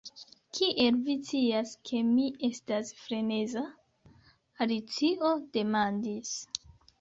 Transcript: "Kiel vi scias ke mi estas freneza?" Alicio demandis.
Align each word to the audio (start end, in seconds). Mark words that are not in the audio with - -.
"Kiel 0.59 0.95
vi 1.09 1.15
scias 1.25 1.73
ke 1.89 1.99
mi 2.07 2.25
estas 2.47 2.89
freneza?" 3.03 3.63
Alicio 4.67 5.35
demandis. 5.59 6.35